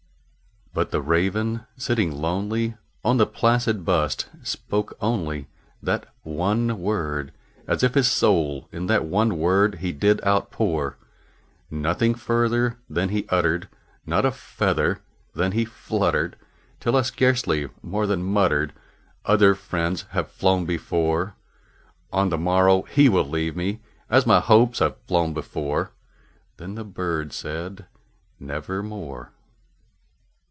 [0.73, 5.49] But the Raven, sitting lonely on that placid bust, spoke only
[5.83, 7.33] That one word,
[7.67, 10.97] as if his soul in that one word he did outpour.
[11.69, 13.67] Nothing further then he uttered
[14.05, 15.01] not a feather
[15.35, 16.37] then he fluttered
[16.79, 18.71] Till I scarcely more than muttered,
[19.25, 21.35] "Other friends have flown before
[22.13, 25.91] On the morrow he will leave me, as my hopes have flown before."
[26.55, 27.87] Then the bird said,
[28.39, 29.33] "Nevermore."